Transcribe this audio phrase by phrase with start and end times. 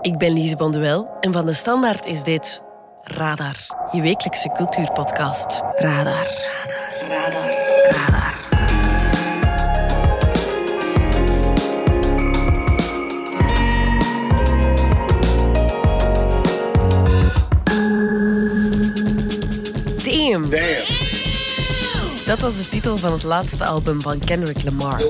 [0.00, 2.62] Ik ben Lise Bonduel en van de Standaard is dit
[3.02, 3.56] Radar,
[3.92, 5.60] je wekelijkse cultuurpodcast.
[5.74, 6.26] Radar.
[7.08, 7.30] Radar.
[7.32, 7.57] Radar.
[22.28, 25.02] Dat was de titel van het laatste album van Kendrick Lamar.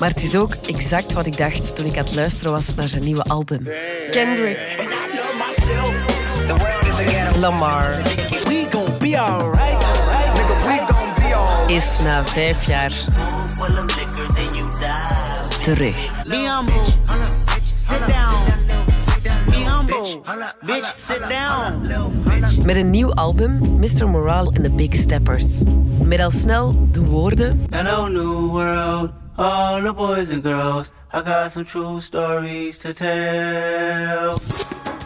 [0.00, 2.88] Maar het is ook exact wat ik dacht toen ik aan het luisteren was naar
[2.88, 3.68] zijn nieuwe album.
[4.10, 4.58] Kendrick
[7.38, 8.02] Lamar
[11.66, 12.92] is na vijf jaar
[15.62, 15.96] terug.
[20.66, 21.86] Bitch, sit down.
[22.64, 24.08] Met een nieuw album, Mr.
[24.08, 25.62] Morale and the Big Steppers.
[26.02, 29.10] Met al snel de woorden Hello, new world.
[29.36, 30.92] All the boys and girls.
[31.14, 34.34] I got some true stories to tell.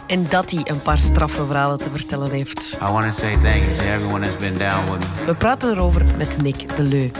[0.07, 2.77] en dat hij een paar straffe verhalen te vertellen heeft.
[2.81, 5.25] I want to say thank you to everyone that's been down with me.
[5.25, 7.11] We praten erover met Nick de Leu.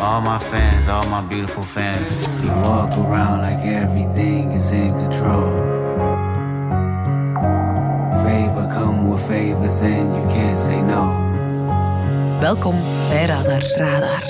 [0.00, 2.10] All my fans, all my beautiful fans.
[2.42, 5.81] You walk around like everything is in control.
[8.32, 11.30] Favor come with favors and you can't say no.
[12.40, 12.74] Welkom
[13.08, 13.62] bij Radar.
[13.62, 14.22] Radar.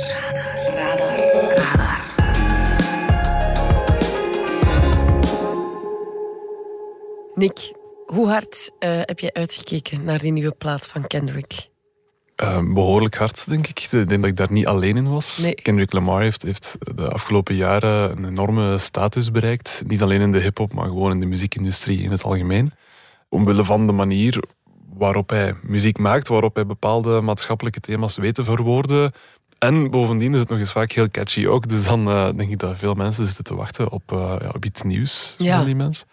[7.35, 7.73] Nick,
[8.07, 11.69] hoe hard eh, heb je uitgekeken naar die nieuwe plaat van Kendrick?
[12.37, 13.81] Eh, behoorlijk hard, denk ik.
[13.81, 15.39] Ik denk dat ik daar niet alleen in was.
[15.39, 15.55] Nee.
[15.55, 19.83] Kendrick Lamar heeft, heeft de afgelopen jaren een enorme status bereikt.
[19.87, 22.73] Niet alleen in de hip-hop, maar gewoon in de muziekindustrie in het algemeen.
[23.33, 24.43] Omwille van de manier
[24.97, 29.13] waarop hij muziek maakt, waarop hij bepaalde maatschappelijke thema's weet te verwoorden.
[29.59, 31.69] En bovendien is het nog eens vaak heel catchy ook.
[31.69, 34.65] Dus dan eh, denk ik dat veel mensen zitten te wachten op, eh, ja, op
[34.65, 35.57] iets nieuws Ja.
[35.57, 36.09] van die mensen.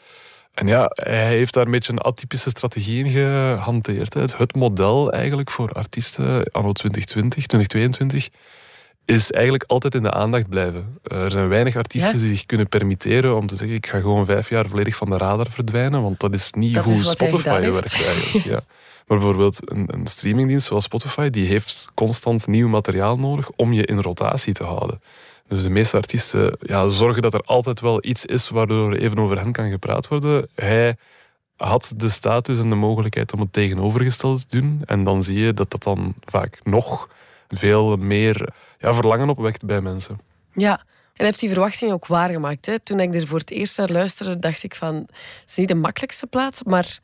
[0.54, 4.14] En ja, hij heeft daar een beetje een atypische strategie in gehanteerd.
[4.14, 8.30] Het model eigenlijk voor artiesten anno 2020, 2022
[9.10, 11.00] is eigenlijk altijd in de aandacht blijven.
[11.04, 12.18] Er zijn weinig artiesten Ja?
[12.18, 15.18] die zich kunnen permitteren om te zeggen ik ga gewoon vijf jaar volledig van de
[15.18, 18.06] radar verdwijnen, want dat is niet Dat hoe is Spotify werkt heeft.
[18.06, 18.46] eigenlijk.
[18.46, 18.62] Ja.
[19.08, 23.86] Maar bijvoorbeeld een, een streamingdienst zoals Spotify, die heeft constant nieuw materiaal nodig om je
[23.86, 25.02] in rotatie te houden.
[25.48, 29.40] Dus de meeste artiesten ja, zorgen dat er altijd wel iets is waardoor even over
[29.40, 30.48] hen kan gepraat worden.
[30.56, 30.96] Hij
[31.56, 34.82] had de status en de mogelijkheid om het tegenovergestelde te doen.
[34.86, 37.08] En dan zie je dat dat dan vaak nog
[37.48, 40.20] veel meer ja, verlangen opwekt bij mensen.
[40.54, 42.66] Ja, en heeft die verwachting ook waargemaakt.
[42.66, 42.80] Hè?
[42.80, 44.96] Toen ik er voor het eerst naar luisterde, dacht ik van...
[44.96, 47.00] Het is niet de makkelijkste plaats, maar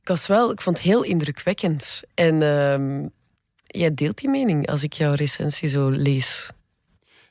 [0.00, 2.02] ik, was wel, ik vond het heel indrukwekkend.
[2.14, 3.06] En ehm,
[3.66, 6.50] jij deelt die mening als ik jouw recensie zo lees.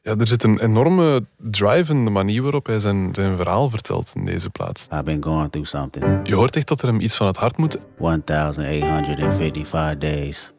[0.02, 4.12] Ja, er zit een enorme drive in de manier waarop hij zijn, zijn verhaal vertelt
[4.16, 4.88] in deze plaats.
[4.92, 6.20] I've been going through something.
[6.24, 7.78] Je hoort echt dat er hem iets van het hart moet.
[8.00, 10.54] 1,855 days.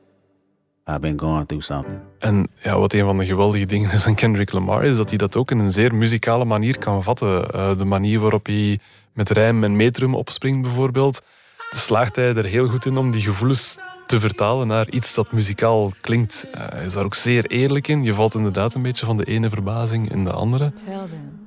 [0.88, 1.98] I've been going through something.
[2.18, 5.18] En ja, wat een van de geweldige dingen is aan Kendrick Lamar, is dat hij
[5.18, 7.50] dat ook in een zeer muzikale manier kan vatten.
[7.50, 8.78] Eh, de manier waarop hij
[9.12, 11.22] met rijm en metrum opspringt bijvoorbeeld,
[11.70, 15.92] slaagt hij er heel goed in om die gevoelens te vertalen naar iets dat muzikaal
[16.00, 16.46] klinkt.
[16.52, 18.04] Eh, hij is daar ook zeer eerlijk in.
[18.04, 20.72] Je valt inderdaad een beetje van de ene verbazing in de andere.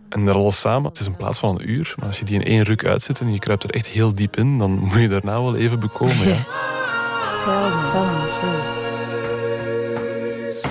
[0.10, 2.40] En dat alles samen, het is een plaats van een uur, maar als je die
[2.40, 5.08] in één ruk uitzet en je kruipt er echt heel diep in, dan moet je
[5.08, 6.28] daarna wel even bekomen.
[6.28, 6.36] Ja.
[7.40, 8.79] Tell tell him the truth.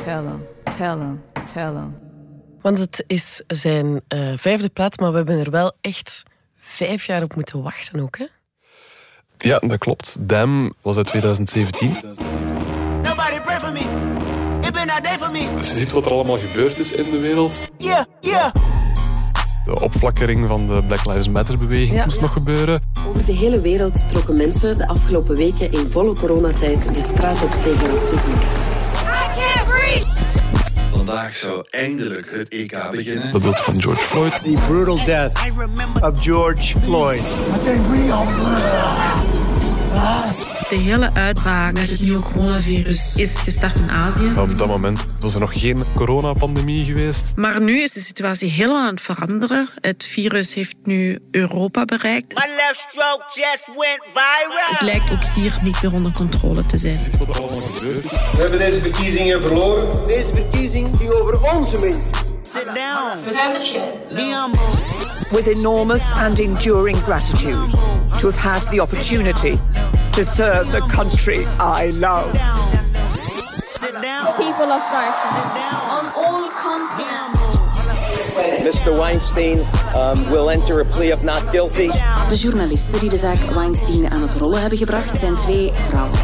[0.08, 0.46] Tell him,
[0.76, 1.96] tell him, tell him.
[2.62, 6.22] Want het is zijn eh, vijfde plaat, maar we hebben er wel echt
[6.58, 8.18] vijf jaar op moeten wachten ook.
[8.18, 8.24] Hè?
[9.38, 10.16] ja, dat klopt.
[10.20, 11.92] Dam was uit 2017.
[13.02, 13.80] Nobody pray for me.
[14.66, 15.54] It been that day for me.
[15.56, 17.60] Dus je ziet wat er allemaal gebeurd is in de wereld.
[17.78, 18.52] Yeah, yeah.
[19.64, 22.04] De opflakkering van de Black Lives Matter-beweging Ja.
[22.04, 22.82] moest nog gebeuren.
[23.08, 27.52] Over de hele wereld trokken mensen de afgelopen weken in volle coronatijd de straat op
[27.52, 28.34] tegen racisme.
[30.92, 33.32] Vandaag zou eindelijk het EK beginnen.
[33.32, 34.34] De dood van George Floyd.
[34.44, 35.52] The brutal death I
[36.00, 37.22] of George Floyd.
[40.68, 44.32] De hele uitbraak met het nieuwe coronavirus is gestart in Azië.
[44.36, 47.32] Op dat moment was er nog geen coronapandemie geweest.
[47.36, 49.68] Maar nu is de situatie heel aan het veranderen.
[49.80, 52.34] Het virus heeft nu Europa bereikt.
[52.34, 54.70] my left stroke just went viral.
[54.70, 56.98] Het lijkt ook hier niet meer onder controle te zijn.
[57.18, 58.10] Wat er allemaal gebeurd is.
[58.10, 60.06] We hebben deze verkiezingen verloren.
[60.06, 62.10] Deze verkiezing ging over onze mensen.
[62.42, 63.24] Sit down.
[63.24, 64.50] We zijn.
[65.30, 67.70] With enormous and enduring gratitude
[68.20, 69.58] to have had the opportunity
[70.18, 72.32] to serve the country I love.
[73.70, 74.26] Sit down.
[74.34, 75.62] People are striking
[75.96, 77.38] on all continents.
[78.66, 78.98] Mr.
[78.98, 79.60] Weinstein
[79.94, 81.90] um, will enter a plea of not guilty.
[82.28, 86.18] De journalisten die de zaak Weinstein aan het rollen hebben gebracht zijn twee vrouwen.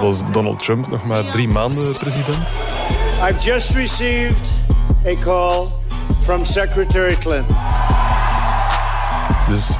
[0.00, 2.52] Was Donald Trump nog maar drie maanden president?
[3.28, 4.50] I've just received
[5.06, 5.66] a call
[6.22, 7.56] from Secretary Clinton.
[9.48, 9.78] Dus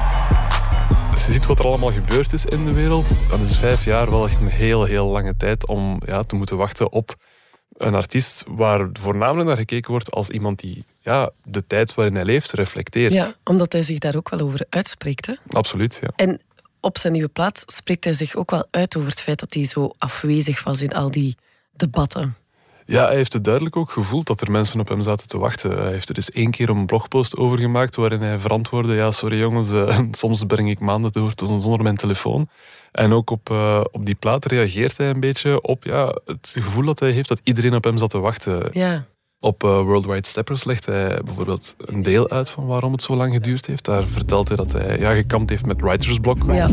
[1.25, 4.09] als je ziet wat er allemaal gebeurd is in de wereld, dan is vijf jaar
[4.09, 7.15] wel echt een heel, heel lange tijd om ja, te moeten wachten op
[7.77, 12.25] een artiest waar voornamelijk naar gekeken wordt als iemand die ja, de tijd waarin hij
[12.25, 13.13] leeft reflecteert.
[13.13, 15.25] Ja, omdat hij zich daar ook wel over uitspreekt.
[15.25, 15.33] Hè?
[15.49, 16.09] Absoluut, ja.
[16.15, 16.41] En
[16.79, 19.65] op zijn nieuwe plaat spreekt hij zich ook wel uit over het feit dat hij
[19.65, 21.37] zo afwezig was in al die
[21.71, 22.35] debatten.
[22.87, 25.77] Ja, hij heeft het duidelijk ook gevoeld dat er mensen op hem zaten te wachten.
[25.77, 29.39] Hij heeft er eens één keer een blogpost over gemaakt waarin hij verantwoordde: Ja, sorry
[29.39, 32.49] jongens, eh, soms breng ik maanden door zonder mijn telefoon.
[32.91, 36.85] En ook op, uh, op die plaat reageert hij een beetje op ja, het gevoel
[36.85, 38.69] dat hij heeft dat iedereen op hem zat te wachten.
[38.71, 39.05] Ja.
[39.39, 43.33] Op uh, Worldwide Steppers legt hij bijvoorbeeld een deel uit van waarom het zo lang
[43.33, 43.85] geduurd heeft.
[43.85, 46.37] Daar vertelt hij dat hij ja, gekampt heeft met writer's block.
[46.37, 46.67] Ja.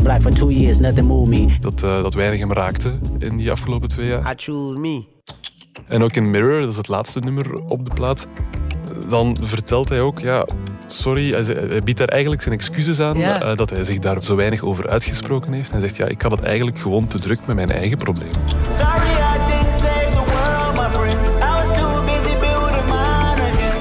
[1.59, 4.31] Dat, uh, dat weinig hem raakte in die afgelopen twee jaar.
[4.31, 5.11] I choose me.
[5.87, 8.27] En ook in Mirror, dat is het laatste nummer op de plaat,
[9.07, 10.47] dan vertelt hij ook, ja,
[10.87, 13.43] sorry, hij, hij biedt daar eigenlijk zijn excuses aan Ja.
[13.51, 15.71] uh, dat hij zich daar zo weinig over uitgesproken heeft.
[15.71, 18.31] Hij zegt, ja, ik had het eigenlijk gewoon te druk met mijn eigen probleem.
[18.73, 21.19] Sorry, I didn't save the world, my friend.
[21.27, 23.77] I was too busy building mine again.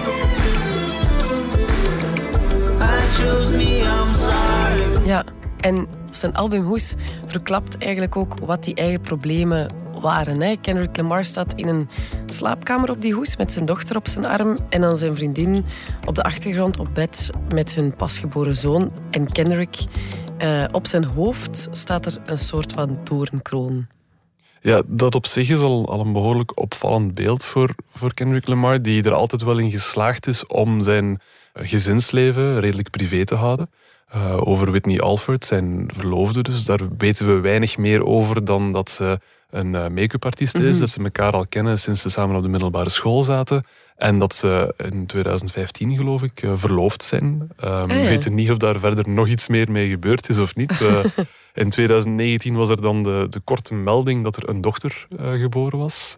[2.80, 5.06] I choose me, I'm sorry.
[5.06, 5.24] Ja,
[5.60, 6.94] en op zijn album Hoes
[7.26, 9.68] verklapt eigenlijk ook wat die eigen problemen
[10.02, 10.40] waren.
[10.40, 10.56] Hè.
[10.56, 11.88] Kendrick Lamar staat in een
[12.26, 15.64] slaapkamer op die hoes met zijn dochter op zijn arm en dan zijn vriendin
[16.06, 18.92] op de achtergrond op bed met hun pasgeboren zoon.
[19.10, 19.76] En Kendrick,
[20.38, 23.86] eh, op zijn hoofd staat er een soort van torenkroon.
[24.60, 29.02] Ja, dat op zich is al, een behoorlijk opvallend beeld voor, voor Kendrick Lamar, die
[29.02, 31.20] er altijd wel in geslaagd is om zijn
[31.52, 33.70] eh, gezinsleven redelijk privé te houden.
[34.14, 38.90] Uh, over Whitney Alford, zijn verloofde dus, daar weten we weinig meer over dan dat
[38.90, 39.18] ze
[39.52, 40.80] een uh, make-up artiest is, Mhm.
[40.80, 43.64] dat ze elkaar al kennen sinds ze samen op de middelbare school zaten
[43.96, 47.24] en dat ze in 2015, geloof ik, uh, verloofd zijn.
[47.24, 50.56] Um, Ah, We weten niet of daar verder nog iets meer mee gebeurd is of
[50.56, 50.80] niet.
[50.80, 51.04] Uh,
[51.62, 55.78] in 2019 was er dan de, de korte melding dat er een dochter uh, geboren
[55.78, 56.16] was.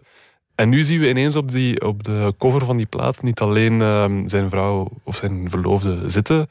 [0.55, 3.81] En nu zien we ineens op, die, op de cover van die plaat niet alleen
[3.81, 6.49] um, zijn vrouw of zijn verloofde zitten.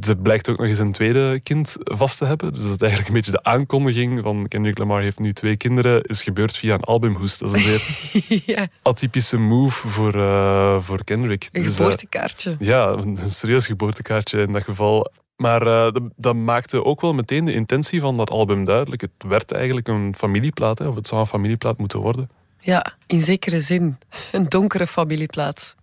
[0.00, 2.54] Ze blijkt ook nog eens een tweede kind vast te hebben.
[2.54, 6.02] Dus dat is eigenlijk een beetje de aankondiging van Kendrick Lamar heeft nu twee kinderen.
[6.02, 7.40] Is gebeurd via een albumhoest.
[7.40, 11.48] Dat is een zeer ja, atypische move voor, uh, voor Kendrick.
[11.52, 12.56] een Dus, uh, geboortekaartje.
[12.58, 15.12] ja, een serieus geboortekaartje in dat geval.
[15.36, 19.00] Maar uh, dat, dat, maakte ook wel meteen de intentie van dat album duidelijk.
[19.00, 22.30] Het werd eigenlijk een familieplaat, hè, of het zou een familieplaat moeten worden.
[22.60, 23.98] Ja, in zekere zin.
[24.32, 25.74] Een donkere familieplaat.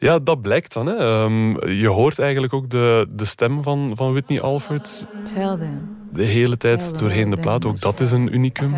[0.00, 0.86] Ja, dat blijkt dan.
[0.86, 1.22] Hè.
[1.22, 5.06] Um, je hoort eigenlijk ook de, de stem van, van Whitney Alford
[6.12, 7.64] de hele tijd doorheen de plaat.
[7.64, 8.74] Ook dat is een unicum.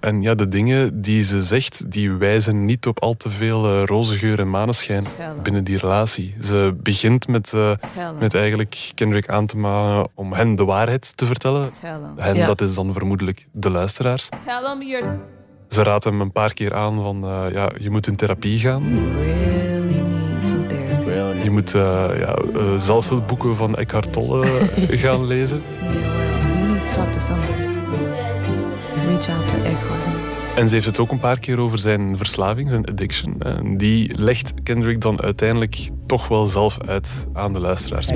[0.00, 3.84] En ja, de dingen die ze zegt, die wijzen niet op al te veel uh,
[3.84, 5.04] roze geur en maneschijn
[5.42, 6.34] binnen die relatie.
[6.42, 7.70] Ze begint met, uh,
[8.18, 11.70] met eigenlijk Kendrick aan te manen om hen de waarheid te vertellen.
[12.16, 12.46] Hen, Ja.
[12.46, 14.28] dat is dan vermoedelijk de luisteraars.
[15.68, 18.82] Ze raadt hem een paar keer aan van, uh, ja, je moet in therapie gaan.
[21.50, 21.82] Je moet uh,
[22.18, 24.46] ja, uh, zelfhulpboeken van Eckhart Tolle
[25.02, 25.62] gaan lezen.
[30.56, 33.40] En ze heeft het ook een paar keer over zijn verslaving, zijn addiction.
[33.40, 38.08] En die legt Kendrick dan uiteindelijk toch wel zelf uit aan de luisteraars.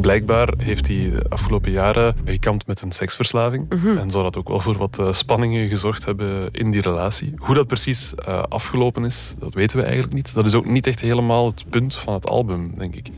[0.00, 3.68] Blijkbaar heeft hij de afgelopen jaren gekampt met een seksverslaving.
[3.68, 3.96] Mhm.
[3.96, 7.32] En zou dat ook wel voor wat uh, spanningen gezorgd hebben in die relatie.
[7.36, 10.34] Hoe dat precies uh, afgelopen is, dat weten we eigenlijk niet.
[10.34, 13.08] Dat is ook niet echt helemaal het punt van het album, denk ik.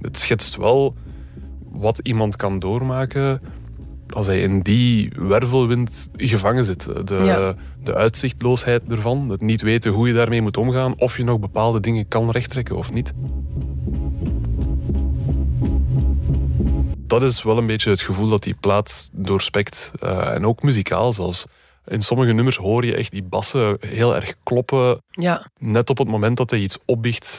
[0.00, 0.94] Het schetst wel
[1.72, 3.40] wat iemand kan doormaken
[4.14, 6.88] als hij in die wervelwind gevangen zit.
[7.08, 7.54] De, Ja.
[7.82, 11.80] de uitzichtloosheid ervan, het niet weten hoe je daarmee moet omgaan, of je nog bepaalde
[11.80, 13.12] dingen kan rechttrekken of niet.
[17.06, 19.90] Dat is wel een beetje het gevoel dat die plaat doorspekt.
[20.04, 21.44] Uh, en ook muzikaal zelfs.
[21.86, 25.02] In sommige nummers hoor je echt die bassen heel erg kloppen.
[25.10, 25.50] Ja.
[25.58, 27.38] Net op het moment dat hij iets opbiecht.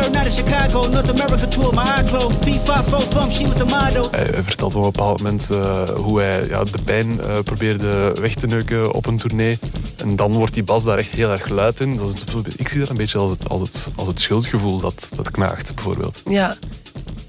[0.00, 2.40] Third night in Chicago, North America tour, my eye closed.
[2.40, 4.10] V545, she was a model.
[4.10, 8.12] Hij, hij vertelt op een bepaald moment uh, hoe hij ja, de pijn uh, probeerde
[8.20, 9.58] weg te neuken op een tournee.
[9.96, 11.96] En dan wordt die bas daar echt heel erg luid in.
[11.96, 12.24] Dat is,
[12.56, 15.74] ik zie dat een beetje als het, als het, als het schuldgevoel dat, dat knaagt,
[15.74, 16.22] bijvoorbeeld.
[16.24, 16.56] Ja.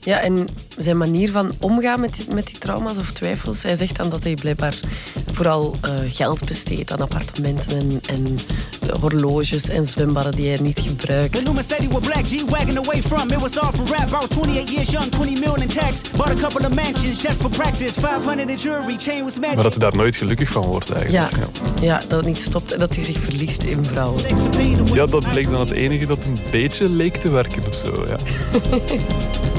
[0.04, 3.64] Ja, en zijn manier van omgaan met die, met die trauma's of twijfels.
[3.64, 4.80] Hij zegt dan dat hij blijkbaar
[5.34, 8.40] vooral uh, geld besteedt aan appartementen en, en
[9.00, 11.46] horloges en zwembaden die hij niet gebruikt.
[11.46, 13.30] The black G-wagon away from.
[13.30, 14.08] It was all rap.
[14.08, 16.12] I was 28 years young, 20 million in tax.
[16.12, 18.00] Bought a couple of mansions, for practice.
[18.00, 19.56] 500 in jewelry, chain was magic.
[19.56, 21.32] Maar dat hij daar nooit gelukkig van wordt eigenlijk.
[21.32, 21.48] Ja,
[21.82, 21.86] ja.
[21.86, 24.24] ja dat het niet stopt en dat hij zich verliest in vrouwen.
[24.94, 28.16] Ja, dat bleek dan het enige dat een beetje leek te werken of zo, ja.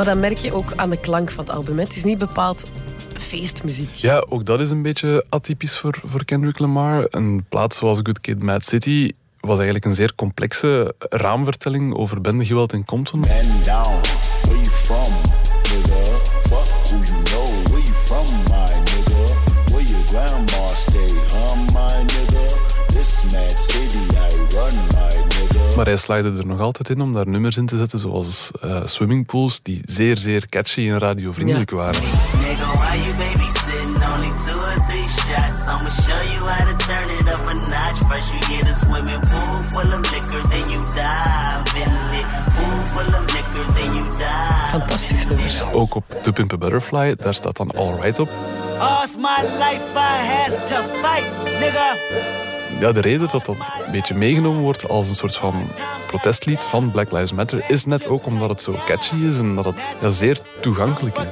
[0.00, 1.78] Maar dan merk je ook aan de klank van het album.
[1.78, 2.70] Het is niet bepaald
[3.18, 3.94] feestmuziek.
[3.94, 7.06] Ja, ook dat is een beetje atypisch voor, voor Kendrick Lamar.
[7.10, 12.72] Een plaat zoals Good Kid, Mad City was eigenlijk een zeer complexe raamvertelling over bendegeweld
[12.72, 13.22] in Compton.
[25.80, 28.80] Maar hij slaagde er nog altijd in om daar nummers in te zetten zoals uh,
[28.84, 31.76] swimmingpools die zeer, zeer catchy en radiovriendelijk ja.
[31.76, 32.02] waren.
[44.70, 45.64] Fantastisch nummer.
[45.72, 48.28] Ook op To Pimp a Butterfly, daar staat dan All Right op.
[48.78, 53.48] All's my life I has to fight, nigga ja, de reden dat dat
[53.86, 55.68] een beetje meegenomen wordt als een soort van
[56.06, 59.64] protestlied van Black Lives Matter is net ook omdat het zo catchy is en dat
[59.64, 61.26] het ja, zeer toegankelijk is.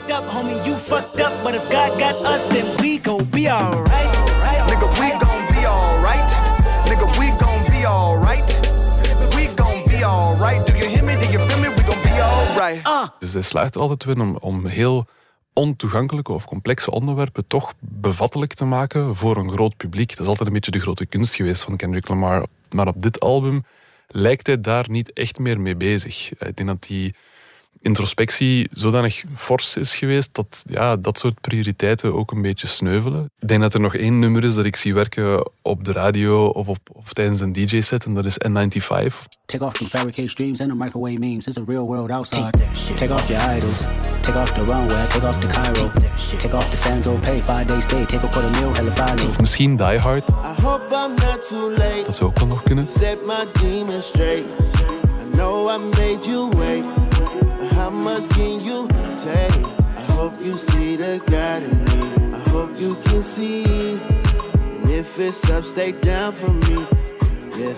[13.18, 15.06] Dus hij slaagt altijd weer om, om heel
[15.58, 20.08] ontoegankelijke of complexe onderwerpen toch bevattelijk te maken voor een groot publiek.
[20.10, 22.46] Dat is altijd een beetje de grote kunst geweest van Kendrick Lamar.
[22.70, 23.64] Maar op dit album
[24.08, 26.30] lijkt hij daar niet echt meer mee bezig.
[26.38, 27.14] Ik denk dat die
[27.80, 33.30] introspectie zodanig fors is geweest dat ja, dat soort prioriteiten ook een beetje sneuvelen.
[33.38, 36.46] Ik denk dat er nog één nummer is dat ik zie werken op de radio
[36.46, 39.06] of, op, of tijdens een DJ-set en dat is N95.
[39.46, 41.46] Take off from fabricated dreams and the microwave memes.
[41.46, 42.50] It's a real world outside.
[42.94, 43.86] Take off your idols.
[44.20, 45.06] Take off the runway.
[45.08, 45.90] Take off the Cairo.
[46.38, 47.40] Take off the Sandro Pay.
[47.40, 48.04] Five days stay.
[48.04, 48.74] Take a quarter meal.
[48.74, 49.28] Hella fire.
[49.28, 50.26] Of misschien Die Hard.
[52.04, 52.86] Dat zou ook wel nog kunnen.
[52.86, 54.44] Set my demons straight.
[55.22, 56.97] I know I made you wait.
[57.88, 59.66] How much can you take?
[59.96, 62.36] I hope you see the God in me.
[62.36, 63.64] I hope you can see.
[64.82, 66.86] And if it's up, stay down for me.
[67.56, 67.74] Yeah.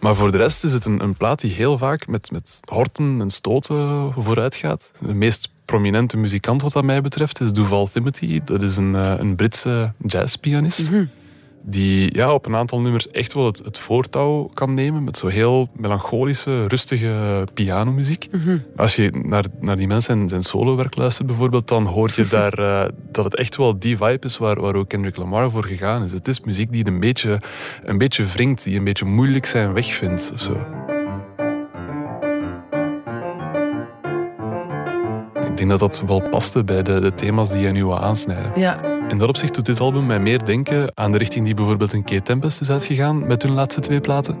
[0.00, 3.20] Maar voor de rest is het een, een plaat die heel vaak met, met horten
[3.20, 4.90] en stoten vooruit gaat.
[5.00, 8.40] De meest prominente muzikant wat dat mij betreft is Duval Timothy.
[8.44, 10.90] Dat is een, eh, een Britse jazzpianist.
[10.90, 11.10] Mm
[11.62, 15.26] die ja, op een aantal nummers echt wel het, het voortouw kan nemen met zo
[15.26, 18.28] heel melancholische, rustige pianomuziek.
[18.30, 18.58] Mhm.
[18.76, 22.58] Als je naar, naar die mensen en zijn solowerk luistert bijvoorbeeld, dan hoor je daar
[22.58, 26.02] uh, dat het echt wel die vibe is waar, waar ook Kendrick Lamar voor gegaan
[26.02, 26.12] is.
[26.12, 27.40] Het is muziek die een beetje,
[27.82, 30.32] een beetje wringt, die een beetje moeilijk zijn weg vindt.
[30.34, 30.66] Zo.
[35.50, 38.52] Ik denk dat dat wel paste bij de, de thema's die je nu wil aansnijden.
[38.54, 38.91] Ja.
[39.08, 42.04] In dat opzicht doet dit album mij meer denken aan de richting die bijvoorbeeld een
[42.04, 44.38] Kate Tempest is uitgegaan met hun laatste twee platen.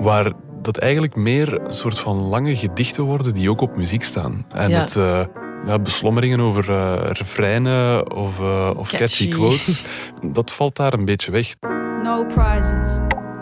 [0.00, 0.32] Waar
[0.62, 4.46] dat eigenlijk meer een soort van lange gedichten worden die ook op muziek staan.
[4.54, 4.80] En ja.
[4.80, 5.20] het, uh,
[5.66, 8.96] ja, beslommeringen over uh, refreinen of, uh, of catchy.
[8.96, 9.84] catchy quotes,
[10.22, 11.54] dat valt daar een beetje weg.
[12.02, 12.88] No prizes.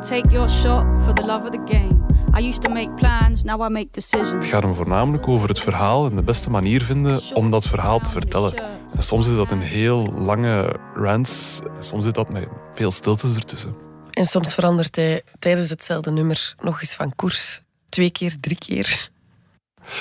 [0.08, 2.04] Take your shot for the love of the game.
[2.40, 4.32] I used to make plans, now I make decisions.
[4.32, 7.98] Het gaat hem voornamelijk over het verhaal en de beste manier vinden om dat verhaal
[8.00, 8.52] te vertellen.
[8.94, 13.74] En soms is dat een heel lange rants, soms zit dat met veel stiltes ertussen.
[14.10, 17.62] En soms verandert hij tijdens hetzelfde nummer nog eens van koers.
[17.88, 19.10] Twee keer, drie keer.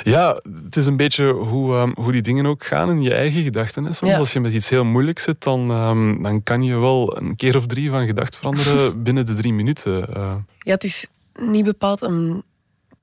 [0.04, 3.44] Ja, het is een beetje hoe, um, hoe die dingen ook gaan in je eigen
[3.44, 3.96] gedachten.
[3.96, 7.36] Soms als je met iets heel moeilijks zit, dan, um, dan kan je wel een
[7.36, 10.10] keer of drie van gedacht veranderen binnen de drie minuten.
[10.18, 10.36] Uh.
[10.60, 11.08] Ja, het is
[11.40, 12.44] niet bepaald een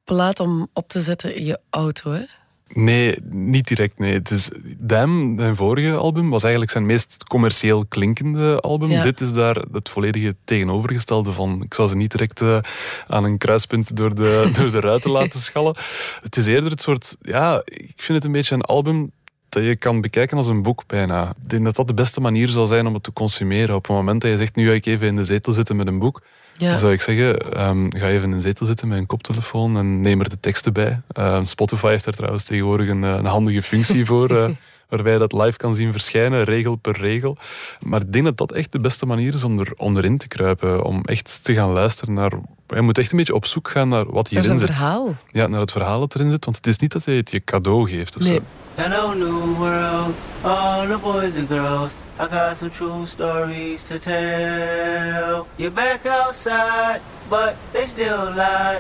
[0.04, 2.24] plaat om op te zetten in je auto, hè?
[2.72, 3.98] Nee, niet direct.
[3.98, 4.12] Nee.
[4.12, 9.02] Het is Dam, zijn vorige album, was eigenlijk zijn meest commercieel klinkende album.
[9.02, 11.62] Dit is daar het volledige tegenovergestelde van.
[11.62, 12.58] Ik zou ze niet direct uh,
[13.06, 15.76] aan een kruispunt door de, door de ruiten laten schallen.
[16.22, 17.16] Het is eerder het soort...
[17.20, 19.10] Ja, ik vind het een beetje een album
[19.48, 21.28] dat je kan bekijken als een boek bijna.
[21.28, 23.74] Ik denk dat dat de beste manier zal zijn om het te consumeren.
[23.74, 25.86] Op het moment dat je zegt, nu ga ik even in de zetel zitten met
[25.86, 26.22] een boek,
[26.60, 26.76] ja.
[26.76, 30.20] Zou ik zeggen, um, ga even in een zetel zitten met een koptelefoon en neem
[30.20, 31.00] er de teksten bij.
[31.18, 34.28] Uh, Spotify heeft daar trouwens tegenwoordig een, eh, een handige functie voor.
[34.90, 37.36] Waarbij je dat live kan zien verschijnen, regel per regel.
[37.80, 40.28] Maar ik denk dat dat echt de beste manier is om, er, om erin te
[40.28, 40.84] kruipen.
[40.84, 42.32] Om echt te gaan luisteren naar
[42.66, 44.66] je moet echt een beetje op zoek gaan naar wat Dat is hierin een zit.
[44.74, 45.16] verhaal.
[45.30, 46.44] Ja, naar het verhaal dat erin zit.
[46.44, 48.34] Want het is niet dat hij het je cadeau geeft of Nee.
[48.34, 48.40] zo.
[48.82, 51.90] Hello, new world, all the boys and girls.
[52.20, 55.44] I got some true stories to tell.
[55.56, 58.78] You're back outside, but they still lie.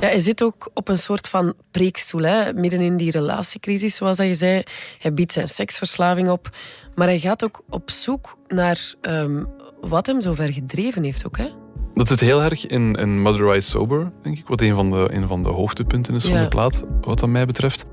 [0.00, 2.52] Ja, hij zit ook op een soort van preekstoel, hè?
[2.52, 4.62] midden in die relatiecrisis, zoals dat je zei.
[4.98, 6.48] Hij biedt zijn seksverslaving op,
[6.94, 9.44] maar hij gaat ook op zoek naar ehm,
[9.80, 11.36] wat hem zo ver gedreven heeft ook.
[11.36, 11.48] Hè?
[11.94, 14.46] Dat zit heel erg in, in Mother Rise Sober, denk ik.
[14.46, 17.46] Wat een van de, een van de hoogtepunten is van de plaat, wat dat mij
[17.46, 17.84] betreft.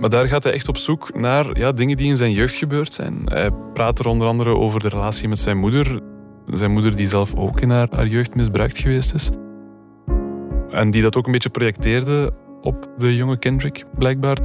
[0.00, 2.94] Maar daar gaat hij echt op zoek naar ja, dingen die in zijn jeugd gebeurd
[2.94, 3.22] zijn.
[3.24, 6.00] Hij praat er onder andere over de relatie met zijn moeder.
[6.52, 9.30] Zijn moeder die zelf ook in haar, haar jeugd misbruikt geweest is.
[10.70, 14.38] En die dat ook een beetje projecteerde op de jonge Kendrick, blijkbaar.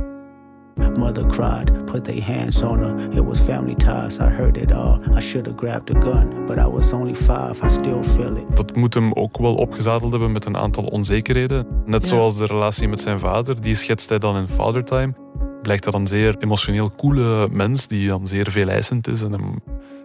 [0.98, 2.96] Mother cried, put their hands on her.
[3.12, 5.00] It was family ties, I heard it all.
[5.18, 8.58] I should have grabbed a gun, but I was only five, I still feel it.
[8.58, 11.68] Dat moet hem ook wel opgezadeld hebben met een aantal onzekerheden.
[11.86, 15.14] Net zoals de relatie met zijn vader, die schetst hij dan in Father Time.
[15.62, 19.60] Blijkt dat een zeer emotioneel coole mens, die dan zeer veel eisend is en hem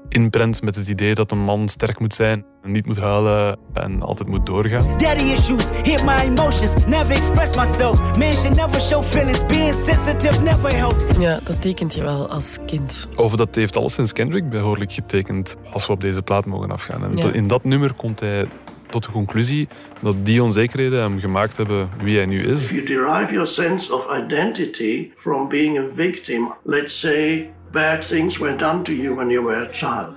[0.08, 4.28] inprent met het idee dat een man sterk moet zijn, niet moet huilen en altijd
[4.28, 4.98] moet doorgaan.
[4.98, 6.74] Daddy issues hit my emotions.
[6.86, 8.16] Never express myself.
[8.18, 9.46] Man should never show feelings.
[9.46, 11.06] Being sensitive never helped.
[11.18, 13.08] Ja, dat tekent je wel als kind.
[13.16, 17.04] Over dat heeft alleszins Kendrick behoorlijk getekend als we op deze plaat mogen afgaan.
[17.04, 17.32] En Ja.
[17.32, 18.46] in dat nummer komt hij
[18.88, 19.68] tot de conclusie
[20.00, 22.64] dat die onzekerheden hem gemaakt hebben wie hij nu is.
[22.64, 28.38] If you derive your sense of identity from being a victim, let's say bad things
[28.38, 30.14] were done to you when you were a child,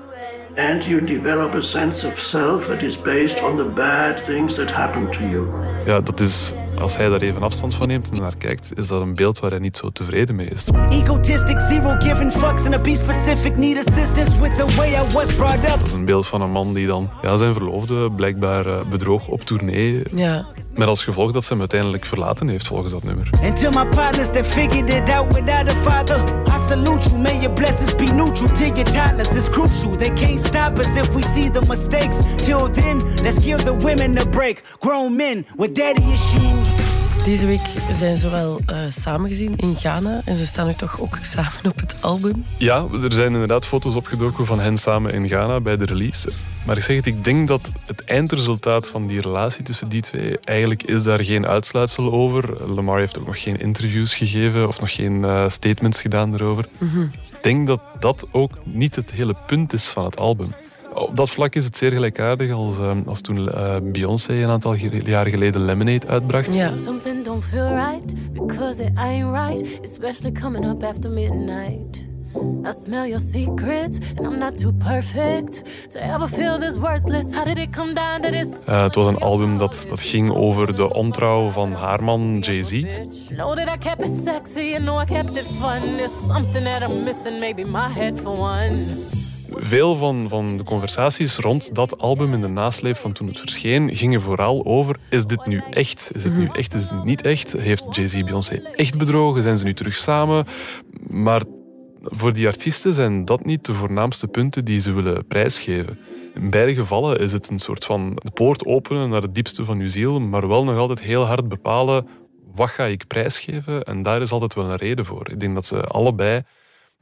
[0.56, 4.72] and you develop a sense of self that is based on the bad things that
[4.72, 5.48] happened to you.
[5.86, 9.02] Ja, dat is, als hij daar even afstand van neemt en naar kijkt, is dat
[9.02, 10.70] een beeld waar hij niet zo tevreden mee is.
[10.90, 13.58] Egotistic, zero giving fucks, and a be specific.
[13.58, 15.80] Need assistance with the way I was brought up.
[15.80, 19.28] Dat is een beeld van een man die dan ja, zijn verloofde blijkbaar eh, bedroog
[19.28, 20.02] op tournee.
[20.12, 20.46] Ja.
[20.76, 23.30] Met als gevolg dat ze hem uiteindelijk verlaten heeft volgens dat nummer.
[23.54, 27.22] To my partners that figured it out without a father, I salute you.
[27.22, 29.36] May your blessings be neutral to your toddlers.
[29.36, 29.98] It's crucial.
[29.98, 32.22] They can't stop us if we see the mistakes.
[32.38, 34.64] Till then, let's give the women a break.
[34.80, 36.83] Grown men with daddy issues.
[37.24, 41.18] Deze week zijn ze wel eh, samengezien in Ghana en ze staan nu toch ook
[41.22, 42.46] samen op het album.
[42.58, 46.30] Ja, er zijn inderdaad foto's opgedoken van hen samen in Ghana bij de release.
[46.66, 50.40] Maar ik zeg het, ik denk dat het eindresultaat van die relatie tussen die twee,
[50.40, 52.68] eigenlijk is daar geen uitsluitsel over.
[52.74, 56.68] Lamar heeft ook nog geen interviews gegeven of nog geen eh, statements gedaan erover.
[57.32, 60.54] Ik denk dat dat ook niet het hele punt is van het album.
[60.96, 64.76] Op dat vlak is het zeer gelijkaardig als, eh, als toen eh, Beyoncé een aantal
[64.78, 66.54] ge- jaren geleden Lemonade uitbracht.
[66.56, 66.72] Ja.
[66.78, 72.06] Something don't feel right because it ain't right, especially coming up after midnight.
[72.66, 77.26] I smell your secrets, and I'm not too perfect to ever feel this worthless.
[77.36, 78.48] How did it come down to this?
[78.66, 82.84] Eh, het was een album dat, dat ging over de ontrouw van haar man Jay-Z.
[83.28, 85.82] Know that I kept it sexy, and know I kept it fun.
[85.82, 88.86] There's something that I'm missing, maybe my head for one.
[89.56, 93.96] Veel van, van de conversaties rond dat album in de nasleep van toen het verscheen,
[93.96, 96.12] gingen vooral over: is dit nu echt?
[96.14, 96.74] Is het nu echt?
[96.74, 97.52] Is het niet echt?
[97.52, 99.44] Heeft Jay-Z Beyoncé echt bedrogen?
[99.44, 100.46] Zijn ze nu terug samen?
[101.10, 101.44] Maar
[102.02, 106.00] voor die artiesten zijn dat niet de voornaamste punten die ze willen prijsgeven.
[106.36, 109.80] In beide gevallen is het een soort van de poort openen naar het diepste van
[109.80, 112.08] uw ziel, maar wel nog altijd heel hard bepalen
[112.56, 113.84] wat ga ik prijsgeven.
[113.84, 115.30] En daar is altijd wel een reden voor.
[115.30, 116.44] Ik denk dat ze allebei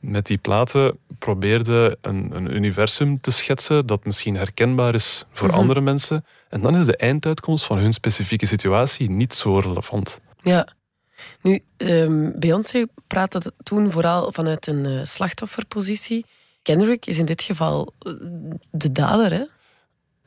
[0.02, 5.58] met die platen probeerden een, een universum te schetsen dat misschien herkenbaar is voor Mhm.
[5.58, 6.26] andere mensen.
[6.50, 10.20] En dan is de einduitkomst van hun specifieke situatie niet zo relevant.
[10.42, 10.68] Ja.
[11.42, 16.26] Nu, ehm, Beyoncé praatte toen vooral vanuit een eh, slachtofferpositie.
[16.62, 18.12] Kendrick is in dit geval eh,
[18.72, 19.44] de dader, hè?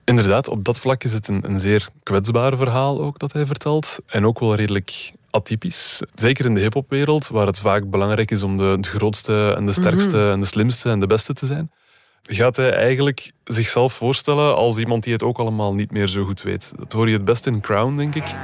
[0.05, 3.99] Inderdaad, op dat vlak is het een, een zeer kwetsbaar verhaal ook dat hij vertelt.
[4.07, 6.03] En ook wel redelijk atypisch.
[6.14, 9.73] Zeker in de hiphopwereld, waar het vaak belangrijk is om de, de grootste en de
[9.73, 10.31] sterkste Mhm.
[10.31, 11.70] en de slimste en de beste te zijn.
[12.23, 16.42] Gaat hij eigenlijk zichzelf voorstellen als iemand die het ook allemaal niet meer zo goed
[16.42, 16.73] weet.
[16.79, 18.35] Dat hoor je het best in Crown, denk ik.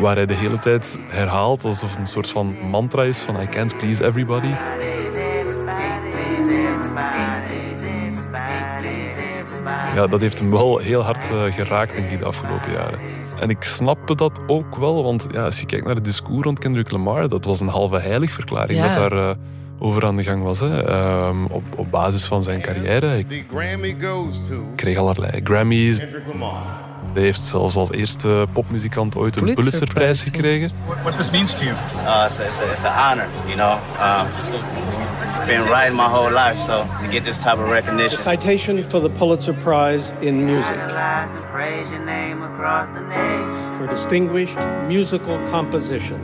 [0.00, 3.46] Waar hij de hele tijd herhaalt alsof het een soort van mantra is van I
[3.46, 4.54] can't please everybody.
[9.94, 13.00] Ja, dat heeft hem wel heel hard eh, geraakt, denk ik, de afgelopen jaren.
[13.42, 16.58] En ik snap dat ook wel, want ja, als je kijkt naar het discours rond
[16.58, 18.84] Kendrick Lamar, dat was een halve heiligverklaring Ja.
[18.86, 19.36] dat daar eh,
[19.78, 20.60] over aan de gang was.
[20.60, 20.84] Hè.
[20.84, 23.18] Ehm, op, op basis van zijn carrière.
[23.18, 25.98] Ik The Grammy goes to kreeg allerlei Grammys.
[25.98, 26.62] Kendrick Lamar.
[27.12, 30.70] Hij heeft zelfs als eerste popmuzikant ooit een Pulitzerprijs gekregen.
[31.02, 31.76] What this means to you?
[32.04, 33.72] Uh, it's, it's, it's an honor, you know.
[34.00, 34.26] Um,
[35.46, 38.16] been writing my whole life, so to get this type of recognition.
[38.16, 40.76] The citation for the Pulitzer Prize in Music
[43.76, 44.56] for distinguished
[44.88, 46.18] musical composition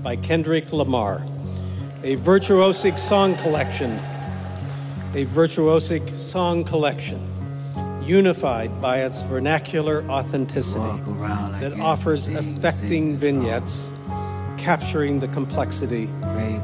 [0.00, 1.26] by Kendrick Lamar,
[2.04, 3.90] a virtuosic song collection,
[5.14, 7.18] a virtuosic song collection
[8.00, 11.00] unified by its vernacular authenticity
[11.58, 13.90] that offers affecting vignettes
[14.56, 16.04] capturing the complexity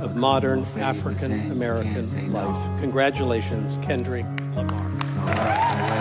[0.01, 2.81] of modern African American life.
[2.81, 5.96] Congratulations, Kendrick Lamar.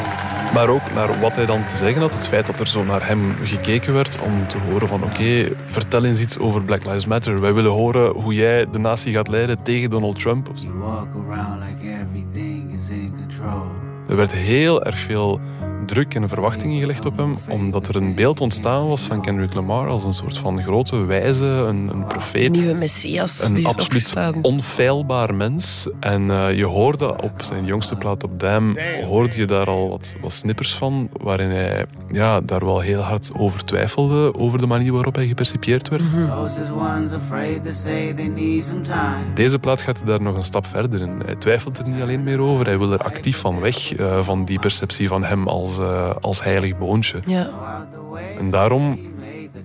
[0.54, 2.14] Maar ook naar wat hij dan te zeggen had.
[2.14, 6.04] Het feit dat er zo naar hem gekeken werd om te horen van oké, vertel
[6.04, 7.42] eens iets over Black Lives Matter.
[7.42, 10.50] Wij willen horen hoe jij de natie gaat leiden tegen Donald Trump.
[14.08, 15.40] Er werd heel erg veel
[15.86, 19.88] druk en verwachtingen gelegd op hem, omdat er een beeld ontstaan was van Kendrick Lamar
[19.88, 22.46] als een soort van grote wijze, een, een profeet.
[22.46, 23.44] Een nieuwe messias.
[23.44, 24.44] Een die is absoluut opgestaan.
[24.44, 25.90] onfeilbaar mens.
[26.00, 30.16] En eh, je hoorde op zijn jongste plaat op Dam, hoorde je daar al wat,
[30.22, 34.92] wat snippers van, waarin hij ja, daar wel heel hard over twijfelde, over de manier
[34.92, 36.12] waarop hij gepercipieerd werd.
[38.82, 39.34] Time.
[39.34, 41.22] Deze plaat gaat daar nog een stap verder in.
[41.26, 44.46] Hij twijfelt er niet alleen meer over, hij wil er actief van weg, eh, van
[44.46, 47.20] die perceptie van hem als, eh, als heilig boontje.
[47.24, 47.50] Ja.
[48.38, 49.00] En daarom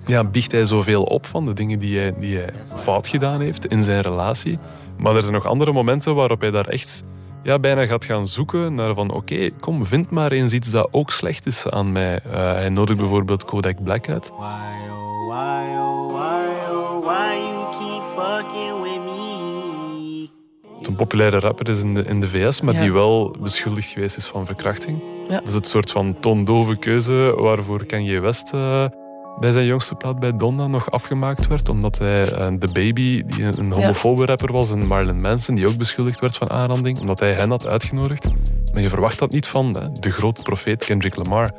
[0.06, 3.66] ja, biecht hij zoveel op van de dingen die hij, die hij fout gedaan heeft
[3.66, 4.58] in zijn relatie.
[4.96, 7.04] Maar er zijn nog andere momenten waarop hij daar echt
[7.42, 11.10] ja, bijna gaat gaan zoeken naar van oké, kom, vind maar eens iets dat ook
[11.10, 12.20] slecht is aan mij.
[12.20, 14.28] Eh, hij nodigt bijvoorbeeld Kodak Black uit.
[14.28, 14.44] Why,
[14.90, 15.76] oh, why,
[16.72, 17.49] oh, why you
[20.82, 22.80] een populaire rapper is in de, in de VS, maar Ja.
[22.80, 24.98] die wel beschuldigd geweest is van verkrachting.
[25.28, 25.34] Ja.
[25.34, 28.84] Dat is het soort van toondove keuze waarvoor Kanye West eh,
[29.40, 31.68] bij zijn jongste plaat bij Donna nog afgemaakt werd.
[31.68, 35.68] Omdat hij eh, The Baby, die een, een homofobe rapper was, en Marlon Manson, die
[35.68, 38.28] ook beschuldigd werd van aanranding, omdat hij hen had uitgenodigd.
[38.72, 41.50] Maar je verwacht dat niet van hè, de grote profeet Kendrick Lamar.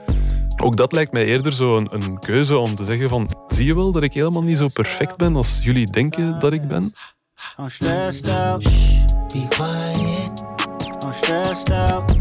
[0.64, 3.76] Ook dat lijkt mij eerder zo een, een keuze om te zeggen van zie je
[3.76, 6.94] wel dat ik helemaal niet zo perfect ben als jullie denken dat ik ben?
[9.32, 10.44] Be quiet.
[11.04, 12.12] I'm stressed out.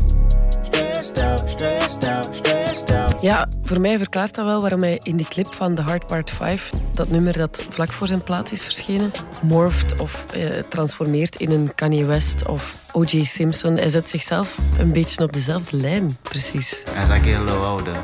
[0.62, 3.16] Stressed out, stressed out, stressed out.
[3.20, 6.31] Ja, voor mij verklaart dat wel waarom hij in die clip van The Hard Part
[6.31, 9.11] 5, dat nummer dat vlak voor zijn plaats is verschenen,
[9.42, 13.25] morpht of eh, transformeert in een Kanye West of O.J.
[13.25, 13.77] Simpson.
[13.77, 16.83] Hij zet zichzelf een beetje op dezelfde lijn, precies.
[16.99, 17.96] As I get a little older,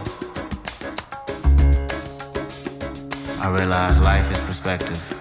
[3.44, 5.15] I realize life is perspective.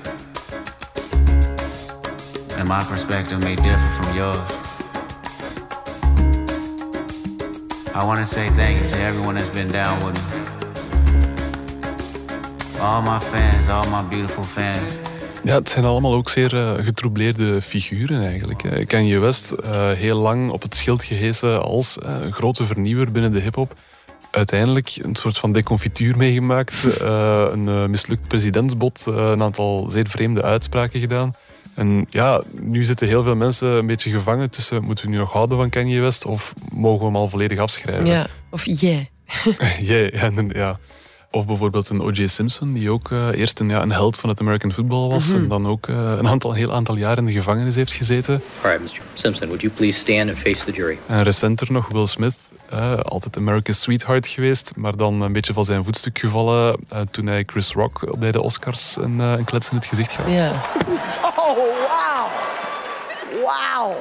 [2.57, 4.51] And my perspective may differ from yours.
[7.93, 10.21] I want to say thank you to everyone that's been down with me.
[12.79, 14.99] All my fans, all my beautiful fans.
[15.43, 18.63] Ja, het zijn allemaal ook zeer eh, getroubleerde figuren eigenlijk.
[18.63, 18.85] hè.
[18.85, 23.31] Kanye West, eh, heel lang op het schild gehesen als eh, een grote vernieuwer binnen
[23.31, 23.73] de hip-hop.
[24.31, 26.99] Uiteindelijk een soort van deconfituur meegemaakt,
[27.51, 31.33] een mislukt presidentsbod, een aantal zeer vreemde uitspraken gedaan.
[31.73, 35.31] En ja, nu zitten heel veel mensen een beetje gevangen tussen moeten we nu nog
[35.33, 38.05] houden van Kanye West of mogen we hem al volledig afschrijven?
[38.05, 39.09] Ja, of jij.
[39.81, 40.79] Jee, ja, en- ja.
[41.31, 42.27] Of bijvoorbeeld een O.J.
[42.27, 45.37] Simpson, die ook eh, eerst een, ja, een held van het American football was Mhm.
[45.37, 48.41] en dan ook eh, een aantal, heel aantal jaar in de gevangenis heeft gezeten.
[48.61, 49.01] All right, Mr.
[49.13, 50.97] Simpson, would you please stand and face the jury?
[51.07, 52.35] En recenter nog Will Smith,
[52.69, 57.25] eh, altijd America's sweetheart geweest, maar dan een beetje van zijn voetstuk gevallen eh, toen
[57.27, 60.29] hij Chris Rock bij de Oscars een, een klets in het gezicht gaf.
[60.31, 60.61] Ja.
[61.37, 62.29] Oh, wow.
[63.41, 63.95] Wow.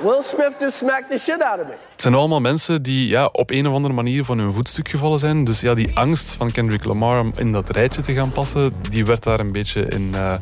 [0.00, 1.74] Will Smith just smacked the shit out of me.
[1.92, 5.18] Het zijn allemaal mensen die ja, op een of andere manier van hun voetstuk gevallen
[5.18, 5.44] zijn.
[5.44, 9.04] Dus ja, die angst van Kendrick Lamar om in dat rijtje te gaan passen, die
[9.04, 10.32] werd daar een beetje in, eh,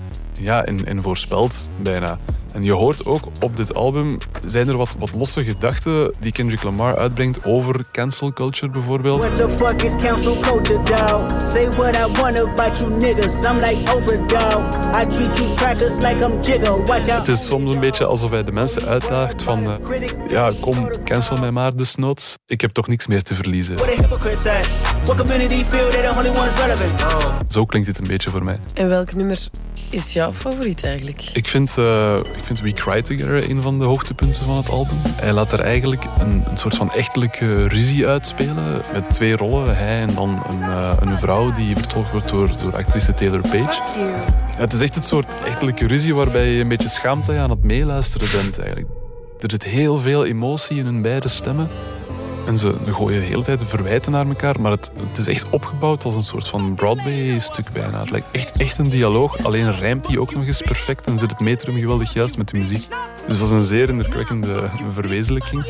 [0.40, 2.18] ja, in, in voorspeld, bijna.
[2.55, 6.62] En je hoort ook op dit album, zijn er wat, wat losse gedachten die Kendrick
[6.62, 9.18] Lamar uitbrengt over cancel culture bijvoorbeeld.
[9.18, 11.50] What the fuck is council culture, dog?
[11.50, 13.46] Say what I want about you niggas.
[13.46, 14.96] I'm like Oprah, dog.
[15.03, 16.76] I treat you crackers like I'm Jigga.
[16.76, 17.26] Watch out.
[17.26, 19.81] Het is soms een beetje alsof hij de mensen uitdaagt van...
[20.26, 22.37] ja, kom, cancel mij maar desnoods.
[22.46, 23.76] Ik heb toch niks meer te verliezen.
[25.04, 27.02] What community feel they the only ones relevant?
[27.02, 27.38] Oh.
[27.48, 28.58] Zo klinkt dit een beetje voor mij.
[28.74, 29.38] En welk nummer
[29.90, 31.30] is jouw favoriet eigenlijk?
[31.32, 34.96] Ik vind, eh, ik vind We Cry Together een van de hoogtepunten van het album.
[35.04, 38.80] Hij laat er eigenlijk een, een soort van echtelijke ruzie uitspelen.
[38.92, 39.76] Met twee rollen.
[39.76, 43.82] Hij en dan een, eh, een vrouw die vertolkt wordt door, door actrice Taylor Page.
[43.98, 44.24] Ja,
[44.56, 47.50] het is echt het soort echtelijke ruzie waarbij je een beetje schaamt dat je aan
[47.50, 48.88] het meeluisteren bent eigenlijk.
[49.40, 51.68] Er zit heel veel emotie in hun beide stemmen.
[52.50, 56.04] En ze gooien de hele tijd verwijten naar elkaar, maar het, het is echt opgebouwd
[56.04, 58.00] als een soort van Broadway-stuk bijna.
[58.00, 61.30] Het lijkt echt, echt een dialoog, alleen rijmt die ook nog eens perfect en zit
[61.30, 62.88] het metrum geweldig juist met de muziek.
[63.26, 65.66] Dus dat is een zeer indrukwekkende verwezenlijking.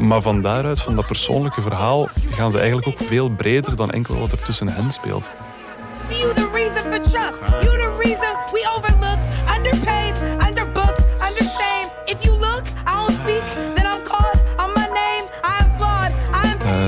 [0.00, 4.18] Maar van daaruit, van dat persoonlijke verhaal, gaan ze eigenlijk ook veel breder dan enkel
[4.18, 5.30] wat er tussen hen speelt.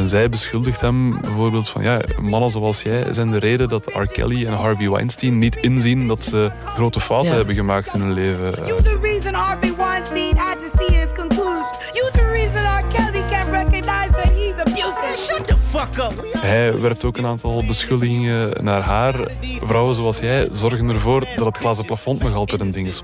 [0.09, 4.07] Zij beschuldigt hem bijvoorbeeld van ja, mannen zoals jij zijn de reden dat R.
[4.07, 7.37] Kelly en Harvey Weinstein niet inzien dat ze grote fouten Ja.
[7.37, 8.67] hebben gemaakt in hun leven.
[8.67, 11.65] You the reason Harvey Weinstein had to see his conclusion.
[11.93, 12.83] You the reason R.
[12.89, 15.17] Kelly can't recognize that he's abusive.
[15.19, 16.27] Shut the fuck up.
[16.39, 19.15] Hij werpt ook een aantal beschuldigingen naar haar.
[19.59, 23.03] Vrouwen zoals jij zorgen ervoor dat het glazen plafond nog altijd een ding is.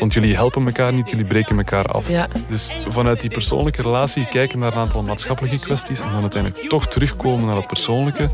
[0.00, 2.08] Want jullie helpen elkaar niet, jullie breken elkaar af.
[2.08, 2.28] Ja.
[2.48, 6.86] Dus vanuit die persoonlijke relatie kijken naar een aantal maatschappelijke kwesties en dan uiteindelijk toch
[6.86, 8.28] terugkomen naar het persoonlijke.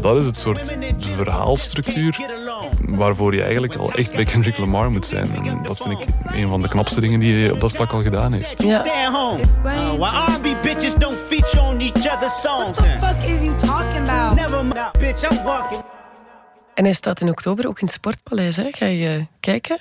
[0.00, 2.20] Dat is het soort verhaalstructuur
[2.88, 5.46] waarvoor je eigenlijk al echt bij Kendrick Lamar moet zijn.
[5.46, 8.02] En dat vind ik een van de knapste dingen die hij op dat vlak al
[8.02, 8.50] gedaan heeft.
[8.56, 9.38] Stay at home.
[9.62, 12.78] While R&B bitches don't feature on each other's songs.
[12.78, 14.34] What the fuck is you talking about?
[14.34, 15.82] Never mind, bitch, I'm walking.
[16.74, 18.56] En hij staat in oktober ook in het Sportpaleis.
[18.56, 18.68] Hè?
[18.70, 19.78] Ga je kijken?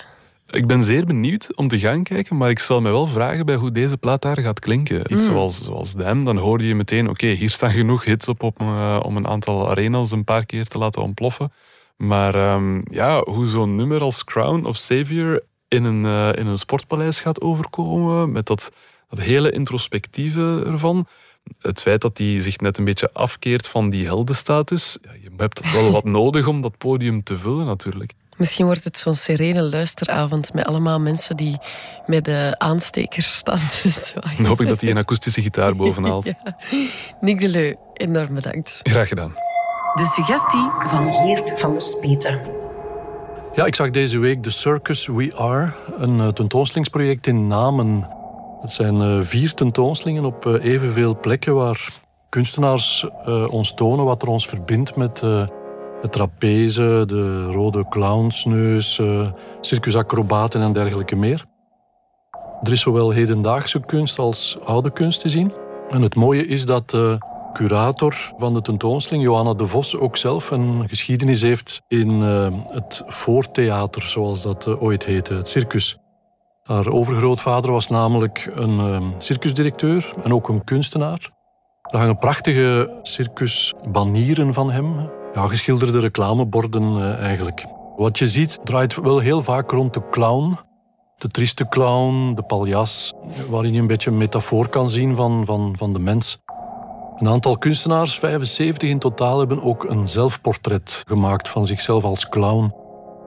[0.54, 3.56] Ik ben zeer benieuwd om te gaan kijken, maar ik stel me wel vragen bij
[3.56, 5.00] hoe deze plaat daar gaat klinken.
[5.00, 5.34] Iets Mm.
[5.34, 9.00] zoals, zoals Damn, dan hoor je meteen, oké, hier staan genoeg hits op, op eh,
[9.04, 11.52] om een aantal arenas een paar keer te laten ontploffen.
[11.98, 16.58] Maar ehm, ja, hoe zo'n nummer als Crown of Savior in een, eh, in een
[16.58, 18.72] sportpaleis gaat overkomen, met dat,
[19.10, 21.08] dat hele introspectieve ervan.
[21.60, 24.98] Het feit dat hij zich net een beetje afkeert van die heldenstatus.
[25.02, 28.14] Ja, je hebt wel wat nodig om dat podium te vullen natuurlijk.
[28.38, 31.58] Misschien wordt het zo'n serene luisteravond met allemaal mensen die
[32.06, 33.60] met de aanstekers staan.
[34.38, 36.26] Dan hoop ik dat hij een akoestische gitaar bovenhaalt.
[36.44, 36.56] Ja.
[37.22, 38.80] Nick de Leu, enorm bedankt.
[38.84, 39.34] Graag gedaan.
[39.94, 42.40] De suggestie van Geert van der Speten.
[43.56, 48.08] Ja, ik zag deze week The Circus We Are, een eh, tentoonstellingsproject in Namen.
[48.64, 51.88] Het zijn eh, vier tentoonstellingen op eh, evenveel plekken waar
[52.30, 55.22] kunstenaars eh, ons tonen wat er ons verbindt met
[56.04, 59.28] de trapeze, de rode clownsneus, eh,
[59.62, 61.46] circusacrobaten en dergelijke meer.
[62.64, 65.52] Er is zowel hedendaagse kunst als oude kunst te zien.
[65.90, 67.18] En het mooie is dat de
[67.54, 73.04] curator van de tentoonstelling, Johanna de Vos, ook zelf een geschiedenis heeft in eh, het
[73.06, 75.98] voortheater, zoals dat eh, ooit heette, het circus.
[76.64, 81.32] Haar overgrootvader was namelijk een circusdirecteur en ook een kunstenaar.
[81.82, 87.66] Er hangen prachtige circusbanieren van hem, ja, geschilderde reclameborden eh, eigenlijk.
[87.96, 90.58] Wat je ziet draait wel heel vaak rond de clown,
[91.18, 93.14] de trieste clown, de paljas,
[93.50, 96.42] waarin je een beetje een metafoor kan zien van, van, van de mens.
[97.18, 102.74] Een aantal kunstenaars, 75 in totaal, hebben ook een zelfportret gemaakt van zichzelf als clown.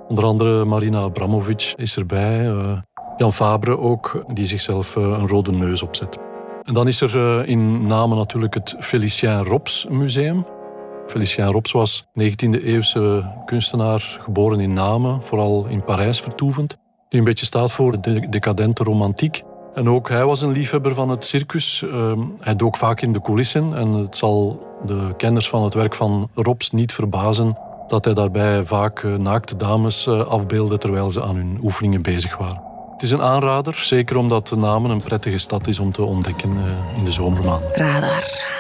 [0.09, 2.79] Onder andere Marina Abramovic is erbij, eh,
[3.17, 6.19] Jan Fabre ook, die zichzelf eh, een rode neus opzet.
[6.63, 10.47] En dan is er in Namen natuurlijk het Felicien Rops Museum.
[11.07, 16.77] Felicien Rops was 19e-eeuwse kunstenaar, geboren in Namen, vooral in Parijs vertoevend.
[17.09, 19.43] Die een beetje staat voor de decadente romantiek.
[19.75, 21.83] En ook hij was een liefhebber van het circus.
[21.83, 23.75] Ehm, hij dook vaak in de coulissen.
[23.75, 28.65] En het zal de kenners van het werk van Rops niet verbazen dat hij daarbij
[28.65, 32.63] vaak eh, naakte dames eh, afbeeldde terwijl ze aan hun oefeningen bezig waren.
[32.93, 36.99] Het is een aanrader, zeker omdat Namen een prettige stad is om te ontdekken eh,
[36.99, 37.73] in de zomermaanden.
[37.73, 38.56] Radar.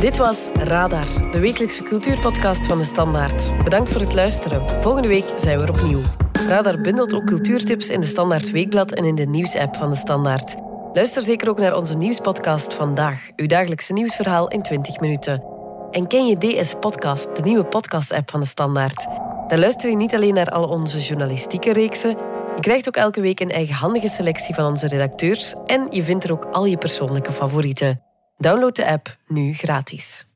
[0.00, 3.64] Dit was Radar, de wekelijkse cultuurpodcast van de Standaard.
[3.64, 4.82] Bedankt voor het luisteren.
[4.82, 6.00] Volgende week zijn we er opnieuw.
[6.32, 10.56] Radar bundelt ook cultuurtips in de Standaard Weekblad en in de nieuwsapp van de Standaard.
[10.92, 15.44] Luister zeker ook naar onze nieuwspodcast Vandaag, uw dagelijkse nieuwsverhaal in 20 minuten.
[15.90, 19.06] En ken je DS Podcast, de nieuwe podcast-app van de Standaard?
[19.48, 22.16] Daar luister je niet alleen naar al onze journalistieke reeksen,
[22.54, 26.32] je krijgt ook elke week een eigenhandige selectie van onze redacteurs en je vindt er
[26.32, 28.07] ook al je persoonlijke favorieten.
[28.40, 30.27] Download de app nu gratis.